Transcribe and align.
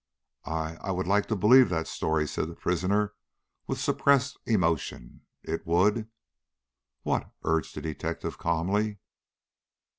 "I 0.47 0.77
I 0.77 0.89
would 0.89 1.05
like 1.05 1.27
to 1.27 1.35
believe 1.35 1.69
that 1.69 1.87
story," 1.87 2.27
said 2.27 2.49
the 2.49 2.55
prisoner, 2.55 3.13
with 3.67 3.79
suppressed 3.79 4.39
emotion. 4.47 5.21
"It 5.43 5.67
would" 5.67 6.09
"What?" 7.03 7.31
urged 7.43 7.75
the 7.75 7.81
detective, 7.81 8.39
calmly. 8.39 8.97